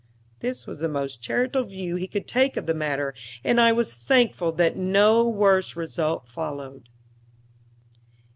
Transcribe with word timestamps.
This 0.39 0.65
was 0.65 0.79
the 0.79 0.89
most 0.89 1.21
charitable 1.21 1.69
view 1.69 1.95
he 1.95 2.07
could 2.07 2.27
take 2.27 2.57
of 2.57 2.65
the 2.65 2.73
matter, 2.73 3.13
and 3.43 3.61
I 3.61 3.71
was 3.71 3.93
thankful 3.93 4.51
that 4.53 4.75
no 4.75 5.29
worse 5.29 5.75
result 5.75 6.27
followed. 6.27 6.89